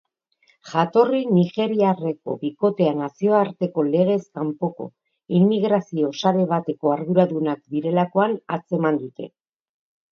Jatorri 0.69 1.19
nigeriarreko 1.33 2.37
bikotea 2.45 2.95
nazioarteko 3.03 3.85
legez 3.91 4.19
kanpoko 4.41 4.89
immigrazio 5.43 6.11
sare 6.25 6.51
bateko 6.57 6.99
arduradunak 6.99 7.65
direlakoan 7.79 8.37
atzeman 8.59 9.01
dute. 9.07 9.33